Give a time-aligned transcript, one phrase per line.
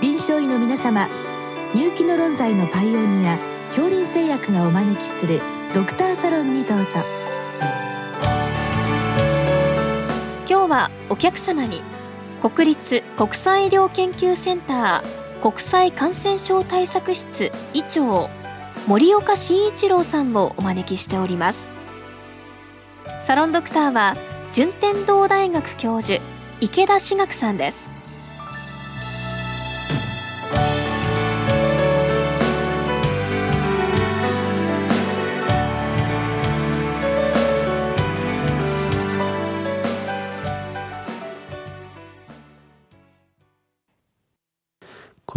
[0.00, 1.08] 臨床医の皆様
[1.74, 3.36] 入気の論剤のパイオニア
[3.70, 5.40] 恐林製薬がお招きする
[5.74, 6.84] ドクターサロンにどうぞ。
[10.48, 11.82] 今日はお客様に
[12.40, 18.30] 国立国際医療研究センター国際感染症対策室医長
[18.86, 21.68] 森岡慎一郎さんをお招きしております。
[23.22, 24.16] サロンドクターは
[24.52, 26.22] 順天堂大学教授
[26.60, 27.97] 池田志学さんです。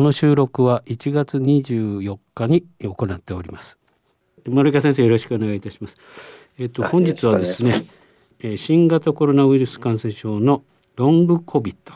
[0.01, 3.77] この収録は1月24日に行っております。
[4.47, 5.95] 森岡先生よろしくお願いいたします。
[6.57, 7.75] えっと本日はですね
[8.39, 10.63] え新型コロナウイルス感染症の
[10.95, 11.93] ロングコビット。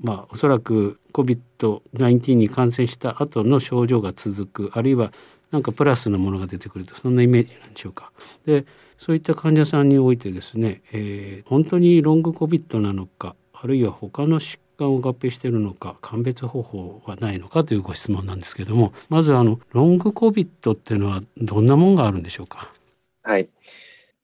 [0.00, 5.12] まあおそらく COVID-19 に感染した後の症状が続くあるいは
[5.50, 8.12] なんかプラスのものが出てくるとそんなイメージなんでしょうか。
[8.46, 8.66] で
[8.98, 22.72] そういった患者さんにおいてですね、えー、本当にロングコビットなのかあるいは他の疾患を合併しているのか鑑別方法はないのかというご質問なんですけどもまずあのロングコビットっていうのはどんなもんがあるんでしょうか？
[23.22, 23.48] はい、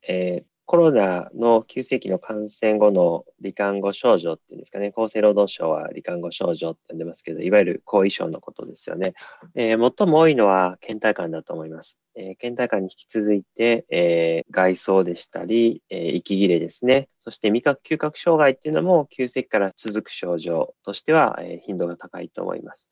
[0.08, 9.14] えー、コロナの急性期の感染後の罹患後症状っていうんですかね、厚生労働省は罹患後症状って呼んでますけど、いわゆる後遺症のことですよね。
[9.54, 11.98] えー、最も多いのは倦怠感だと思います。
[12.16, 17.08] えー、倦怠感に引き続いて、えー、外装でしたり、え息切れですね。
[17.20, 22.90] そして味覚嗅覚障害っていうのも急性期から続く症状としては、え頻度が高いと思います。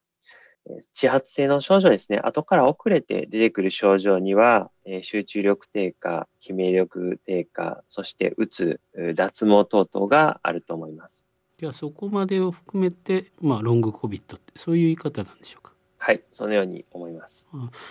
[0.92, 8.80] 始発性の症状ですね、後から遅れて出てくる症状には、え集中力低下、悲鳴力低下、そしてうつ、
[9.14, 11.28] 脱毛等々があると思います。
[11.58, 15.72] じゃあそこまでを含めて、まあ、ロングコビットってそういう言い方なんでしょうか？
[15.98, 17.48] はい、そのように思います。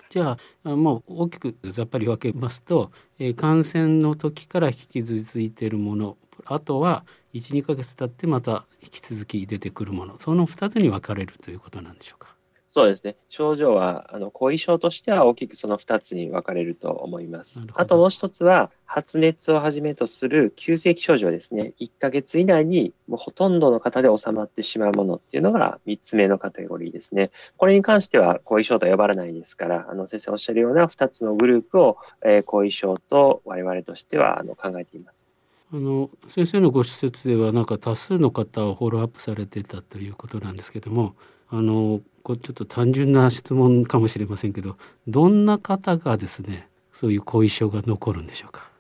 [0.10, 12.35] じゃあ、もう大きくざっぱり分けますと、えー、感染の時から引き続いているもの、あとは1、2ヶ月経ってまた引き続き出てくるもの、その2つに分かれるということなんでしょうか？
[12.76, 13.16] そうですね。
[13.30, 17.66] 症状は、あの、後遺症としては大きくその2つに分かれると思います。
[17.74, 21.72] あともう一つは、発熱をはじめとする急性期症状ですね。
[21.80, 27.32] 1ヶ月以内にもうほとんどの方で収まってしまうものっていうのが3つ目のカテゴリーですね。
[27.56, 35.32] これに関しては後遺症とは呼ばれないですから、あの、先生おっしゃるような2つのグループを、えー、後遺症と我々としてはあの考えています。
[35.72, 41.16] あの先生のご施設ではなんか多数の方をフォローアップされてたということなんですけども
[41.50, 44.78] あのこれちょっと単純な質問かもしれませんけど
[45.08, 48.72] どんな方がですねそういう後遺症が残るんでしょうか？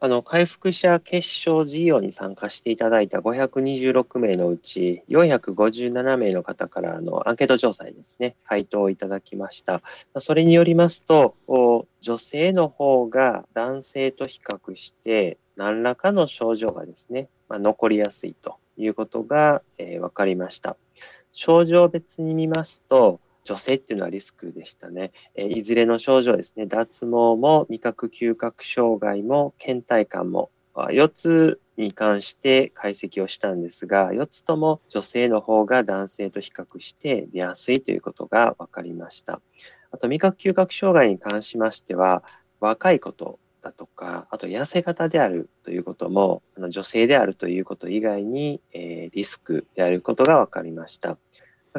[0.00, 9.82] あの回復者結晶事業に参加していただいた526名のうち457名の方からのアンケート調査にですね回答をいただきました
[10.18, 11.36] それによりますと
[12.00, 20.76] 女性の方が男性と比較して何らかの症状がですね、まあ、残りやすいということが、えー、分かりました。
[21.32, 25.12] 症状別に見ますと、女性っていうのはリスクでしたね。
[25.34, 39.40] えいずれの症状ですね、脱毛も味覚嗅覚障害も倦怠感も4つに関して解析をしたんですが、4つとも女性の方が男性と比較して出やすいということが分かりました。
[39.90, 42.22] あと味覚嗅覚障害に関しましては、
[42.60, 51.18] 若いことだとか、あと痩せ型であるということも、あの女性であるということ以外に、えー、リスクであることが分かりました。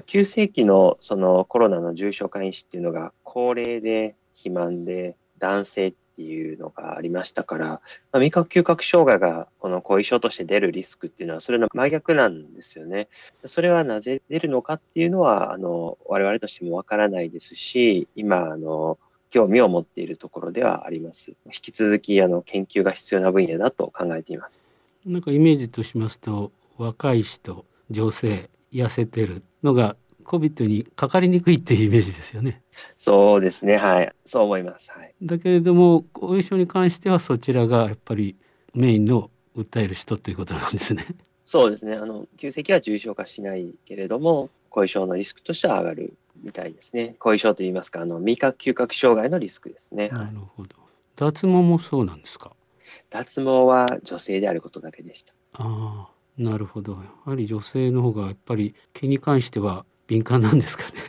[0.05, 7.81] 急性期のそのコロナの重症化因子っていうのが高齢で肥満で男性っていうのがありましたから、ま
[8.13, 13.07] あ、味覚嗅覚障害がこの後遺症として出るリスクっていうのはそれの真逆なんですよね。
[13.45, 18.97] それはなぜ出るのかっていうのは、あの、我々としてもわからないですし、今、あの、
[19.31, 21.31] 興味を持っているところではあります。
[21.45, 24.65] 引き続きあの研究が必要な分野だと考えています。
[25.05, 29.95] なんかイメージとしますと若い人、女性、痩せてるのが
[30.25, 32.61] COVID にかかりにくいっていうイメージですよね。
[32.97, 34.91] そうですね、はい、そう思います。
[34.91, 38.35] はい、だけれども後遺症に関してはそちらがやっぱり
[38.73, 41.05] メインの訴える人ということなんですね。
[41.45, 41.95] そうですね。
[41.95, 47.15] あの急性期は重症化しないけれども後遺症のリスクとしては上がるみたいですね。
[47.19, 50.09] 後遺症といいますか、あの味覚嗅覚障害のリスクですね。
[50.09, 50.75] なるほど。
[51.15, 52.53] 脱毛もそうなんですか？
[53.09, 55.33] 脱毛は女性であることだけでした。
[55.53, 56.93] ああ、なるほど。
[56.93, 60.99] やはり女性の方がやっぱり毛に関しては敏感なんですかね？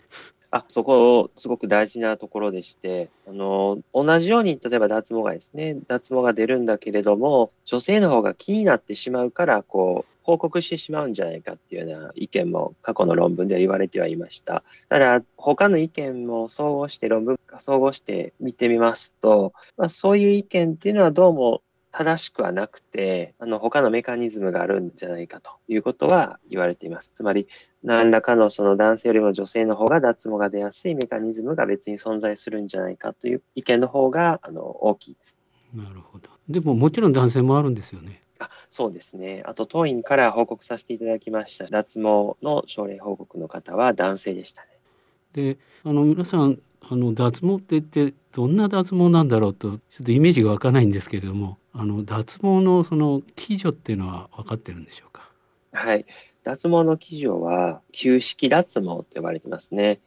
[0.52, 14.62] あ、そこを、すごく大事なところでして、あの、同じように、例えば脱毛がですね、脱毛が出るんだけれども、女性の方が気になってしまうから、こう、報告してしまうんじゃないかっていうような意見も過去の論文では言われてはいました。
[14.90, 21.62] ただ、他の意見も総合して論文総合して見てみますと、まあ、そういう意見っていうのはどうも
[21.92, 27.12] 正しくはなくて、あの、他のメカニズムがあるんじゃないかということは言われています。
[27.14, 27.46] つまり、
[27.84, 35.38] 何らかのその男性よりも女性の方が脱毛が出やすいメカニズムが別に存在するんじゃないかという意見の方が、あの、大きいです。
[35.74, 36.30] なるほど。
[36.48, 38.22] でももちろん男性もあるんですよね。
[38.38, 39.42] あそうですね。
[39.46, 44.68] あと、当院から報告させていただきました脱毛の症例報告の方は男性でしたね。
[45.32, 46.58] で、あの、皆さん、
[46.90, 55.30] あの脱毛って言ってどんな脱毛なんだろうとちょっとイメージが湧かないんですけれどもあの脱毛のその基準っていうのは分かってるんでしょうか？
[55.72, 56.04] はい。
[56.44, 60.00] 脱毛の基準は旧式脱毛と呼ばれてますね。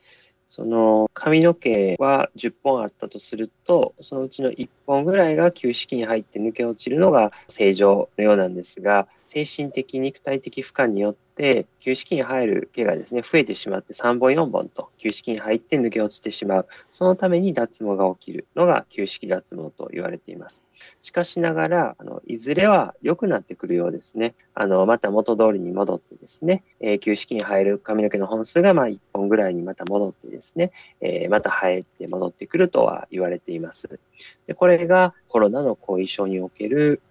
[0.48, 16.68] その髪の毛は10本あったとすると、そのうちの1本ぐらいが旧式に入って抜け落ちるのが正常のようなんですが、精神的、肉体的負荷によって、旧式に入る毛がですね、増えてしまって3本4本と旧式に入って抜け落ちてしまう。
[16.90, 20.64] そのために脱毛が起きるのが旧式脱毛と言われています。
[21.02, 24.36] しかしながら、あのいずれは良くなってくるようですね。
[24.54, 30.72] あの、また元通りに戻ってですね、えー、旧式に入る髪の毛の本数がま1本ぐらいにまた戻ってですね、
[31.02, 34.00] えー、また生えて戻ってくるとは言われています。
[34.48, 37.02] でこれがコロナの後遺症における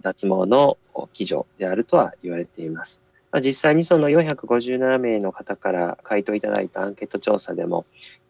[0.00, 0.78] 脱毛の
[1.12, 3.02] 基準であるとは言われています。
[3.42, 7.84] 実際にその457名の方から回答いただいたアンケート調査でも、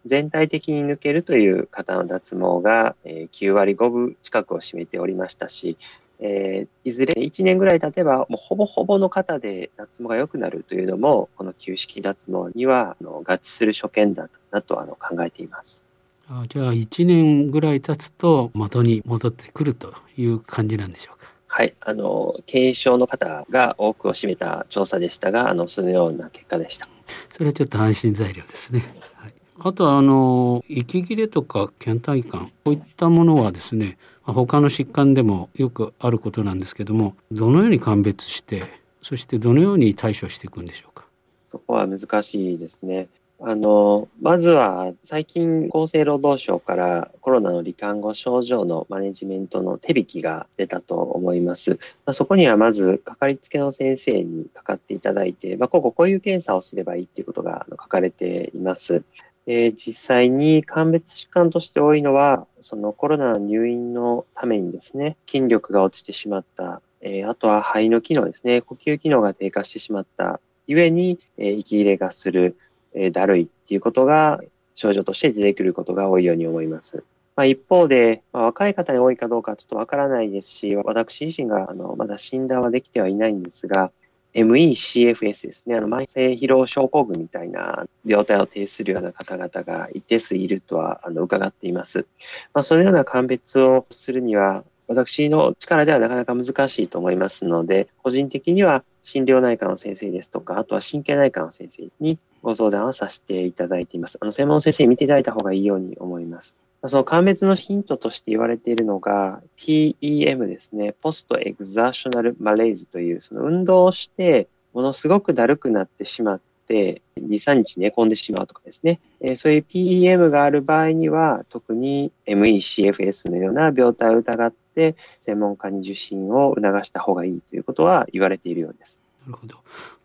[0.05, 5.77] 全体的に抜けるという方の脱毛が9割5分近くを占めておりましたし、
[6.19, 15.86] えー、いずれ1年ぐらい経てば、もうほぼほぼの方で脱毛が良くなるというのも、この旧式脱毛にはあの合致する所見だなとあの考えています。
[16.29, 21.27] あじゃあ1年ぐらい経つと元に戻ってくるという感じなんでしょうか？
[21.47, 26.87] はい、あの軽症の方が多くを占めた調査でしたが、あのそのような結果でした。
[27.29, 28.83] それはちょっと安心材料ですね。
[29.15, 38.65] はい、あとはあの息切れとか倦怠感こういったものはですね、他の疾患でもよくあることなんですけども、どのように鑑別して、
[39.01, 41.05] そしてどのように対処していくんでしょうか？
[41.47, 43.07] そこは難しいですね。
[43.39, 51.71] あの、まずは最近厚生労働省からコロナの罹患後症状のマネジメントの手引きが出たと思います。
[51.71, 59.03] まあ、そこにはまずかかりつけの先生にかかっていただいて、まあ、こここういう検査をすればいいっていうことが書かれています。
[59.49, 72.57] え実際に鑑別疾患として多いのは、そのコロナの入院のためにですね、筋力が落ちてしまった、え、あとは肺の機能ですね、呼吸機能が低下してしまった、ゆえに、え、息切れがする、
[72.97, 74.41] えー、だるいっていうことが
[74.75, 77.03] 症状として出てくることが多いように思います。
[77.35, 83.91] まあ、一方で、まあ、若い方に多いかどうかちょっとわからないですし、私自身があのまだ診断はできてはいないんですが、
[84.33, 92.07] MECFS ですね、あの慢性疲労症候群みたいな病態を呈するような方々が一定数いるとはあの伺っています。
[92.53, 104.17] まあ、そのような鑑別をするには、私の力ではなかなか難しいと思いますので、個人的には心療内科の先生ですとか、あとは神経内科の先生にご相談をさせていただいています。
[104.21, 106.55] あの、専門の先生に見ていただいた方がいいように思います。
[106.85, 110.93] その鑑別のヒントとして言われているのが、PEM ですね。
[111.01, 116.41] ポストエグザーショナルマレーズという、その運動をして、ものすごくだるくなってしまっ、
[116.73, 118.99] 2、3日寝込んでしまうとかですね。
[119.21, 129.03] えそういう PEM がある場合には、特に MECFS のような病態を疑って、専門家に受診を促した方がいいということは言われているようです。
[129.25, 129.55] なるほど。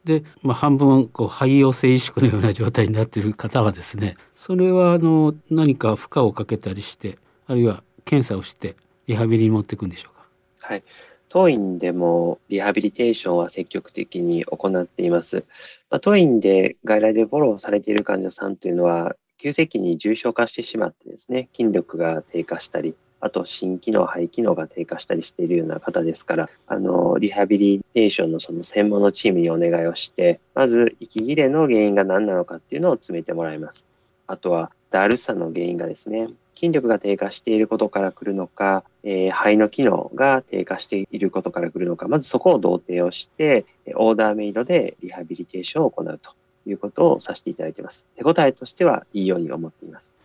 [0.04, 8.74] で、まあ、半分こう肺陽性萎縮のような状態になっている方はですねそれはあの何か負荷をかけたりしてあるいは検査をして
[9.06, 10.26] リハビリに持っていくんでしょうか？
[10.66, 10.82] はい
[11.32, 15.46] 当院でもリハビリテーションは積極的に行っています。
[15.88, 33.88] まあ、当院で外来でフォローされている患者さんというのは、急性期に重症化してしまってですね、筋力が低下したり、あと心機能、肺機能が低下したりしているような方ですから、あの、リハビリテーションのその専門のチームにお願いをして、まず息切れの原因が何なのかっていうのを詰めてもらいます。
[34.26, 43.64] あとは、だるさの原因がですね、筋力が低下していることから来るのか、えー、肺の機能が低下していることから来るのか、まずそこを同定をして、
[43.96, 46.30] オーダーメイドでリハビリテーションを行うと
[46.66, 48.06] いうことをさせていただいています。
[48.16, 50.16] 手応えとしてはいいように思っています。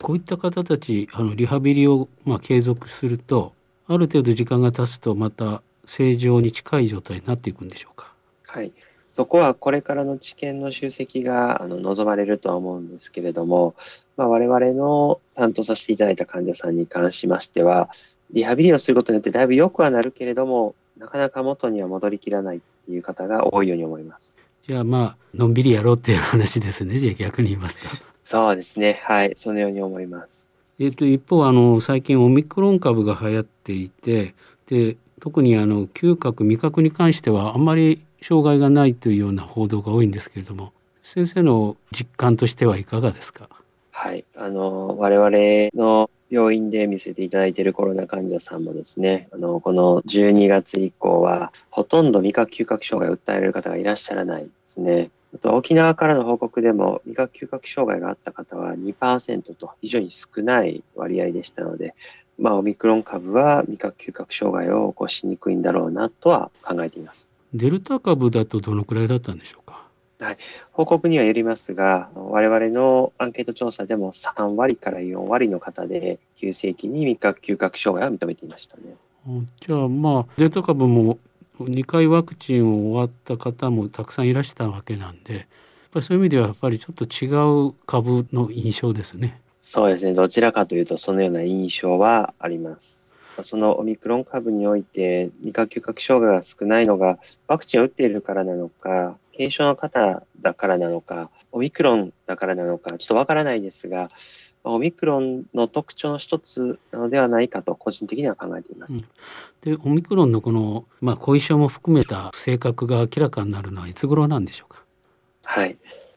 [0.00, 3.52] こういった方たちあのリハビリをまあ継続すると
[3.86, 8.12] ある程度時間が経つとまた正常に近い状態になっていくんでしょうか？
[8.46, 8.72] はい
[9.08, 13.74] そこはこれからの知見の集積があの望まれるとは思うんですけれども、
[14.16, 17.90] まあ、我々の担当させていただいた患者さんに関しましては、
[18.32, 24.34] リハビリをすることによってだいぶ良くはなるけれども、なかなか元には戻りきらないっていう方が多いように思います。
[24.66, 26.98] じゃあまあ、のんびりやろうっていう話ですね。
[26.98, 27.88] じゃあ逆に言いますと。
[28.24, 29.00] そうですね。
[29.04, 29.34] はい。
[29.36, 30.50] そのように思います。
[30.78, 34.34] えっ、と、一方、あの、最近オミクロン株が流行っていて、
[34.66, 43.48] で、特にあの、嗅覚、味覚に関してはあんまり障害がないというような報道が多いんですけれども先生の実感としてはいかがですか？
[43.90, 45.30] はいあの我々
[45.74, 55.10] の病院で見せていただいているコロナ患者さんもですね、あの、この12月以降は、ほとんど味覚嗅覚障害を訴えられる方がいらっしゃらないですね。
[55.34, 61.94] あと沖縄からの報告でも、味覚嗅覚障害があった方は2%と非常に少ない割合でしたので、
[62.36, 67.28] まあ、オミクロン株は味覚嗅覚障害を起こしにくいんだろうなとは考えています。
[67.54, 69.84] デルタ株だとどのくらいだったんでしょうか？
[70.20, 70.38] はい、
[70.72, 78.82] 報告にはよりますが、我々のアンケート調査でも3割から4割の方で急性期に味覚嗅覚障害を認めていましたね。
[79.60, 81.18] じゃあまあデルタ株も
[81.60, 85.44] 2回ワクチンを終わった方もたくさんいらしたわけなんで、やっ
[85.92, 87.28] ぱりそういう意味ではやっぱりちょっと違
[87.68, 89.40] う株の印象ですね。
[89.62, 90.14] そうですね。
[90.14, 93.13] どちらかというとそのような印象はあります。
[93.42, 104.10] そのオミクロン株において味覚嗅覚障害が少ないのがワクチンを打っているからなのか、軽症の方だからなのか、オミクロンだからなのか、ちょっとわからないですが、
[104.62, 108.98] オミクロンの特徴の一つなのではないかと個人的には考えています。
[109.66, 114.82] うん、でオミクロンのこの、まあ、後遺症も含めた性格が明らかになるのはいつ頃なんでしょうか？
[115.42, 115.76] はい。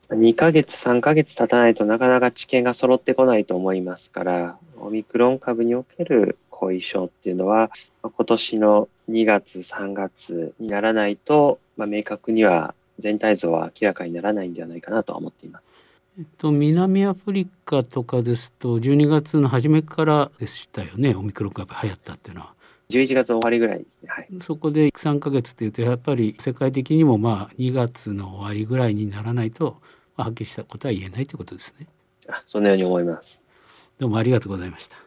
[0.09, 7.69] 2ヶ月、3ヶ月経たないとなかなか知見が揃ってこないと思いますから、オミクロン株における後遺症っていうのは、
[8.01, 15.75] 今年の2月、3月にならないと、まあ、明確には全体像は明らかにならないんではないかなと思っています。
[16.17, 22.55] えっと、南アフリカとかですと12月の初めからでしたよねオミクロン株流行ったっていうのは。
[22.89, 29.77] 11月終わりぐらいですね、はい、そこで3ヶ月っていうとやっぱり世界的にもまあ2月の終わりぐらいにならないと、
[30.15, 31.87] まあ、はっきりしたことは言えないということですね。
[32.29, 33.43] あそのように思います。
[33.99, 35.06] どうもありがとうございました。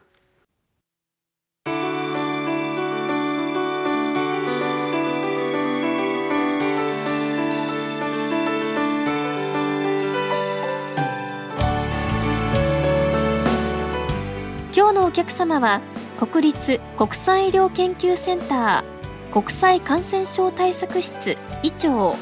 [15.11, 15.81] お客様は
[16.17, 22.15] 国立国際医療研究センター国際感染症対策室医長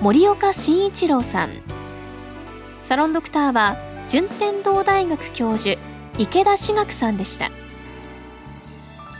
[0.00, 1.50] 森岡慎一郎さん。
[2.82, 3.76] サロンドクターは
[4.08, 5.80] 順天堂大学教授
[6.18, 7.52] 池田志学さんでした。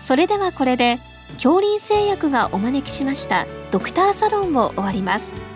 [0.02, 0.98] それではこれで
[1.34, 5.53] 恐林製薬がお招きしましたドクターサロンを終わります。